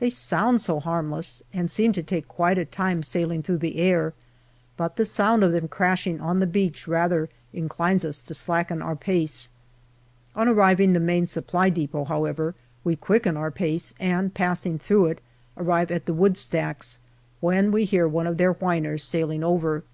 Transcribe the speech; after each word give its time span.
They 0.00 0.10
sound 0.10 0.60
so 0.60 0.80
harmless, 0.80 1.42
and 1.50 1.70
seem 1.70 1.94
to 1.94 2.02
take 2.02 2.28
quite 2.28 2.58
a 2.58 2.66
time 2.66 3.02
sailing 3.02 3.42
through 3.42 3.56
the 3.56 3.90
ah", 3.94 4.10
but 4.76 4.96
the 4.96 5.06
sound 5.06 5.42
of 5.42 5.52
them 5.52 5.66
crashing 5.66 6.20
on 6.20 6.40
the 6.40 6.46
beach 6.46 6.86
rather 6.86 7.30
inclines 7.54 8.04
us 8.04 8.20
to 8.20 8.34
slacken 8.34 8.82
our 8.82 8.94
pace. 8.94 9.48
On 10.36 10.46
approaching 10.46 10.92
the 10.92 11.00
Main 11.00 11.24
Supply 11.26 11.70
depot, 11.70 12.04
how 12.04 12.26
ever, 12.26 12.54
we 12.84 12.96
quicken 12.96 13.34
our 13.38 13.50
pace, 13.50 13.94
and 13.98 14.34
passing 14.34 14.78
through 14.78 15.06
it, 15.06 15.20
arrive 15.56 15.90
at 15.90 16.04
the 16.04 16.12
wood 16.12 16.36
stacks, 16.36 17.00
when 17.40 17.72
we 17.72 17.86
hear 17.86 18.06
one 18.06 18.26
of 18.26 18.36
their 18.36 18.52
whiners 18.52 19.02
sailing 19.02 19.42
over. 19.42 19.84